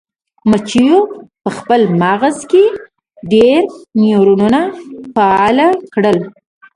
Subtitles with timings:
[0.49, 0.99] مچیو
[1.43, 2.63] په خپل مغز کې
[3.31, 3.61] ډیر
[4.01, 4.59] نیورونونه
[5.13, 5.57] فعال
[5.93, 6.17] کړل.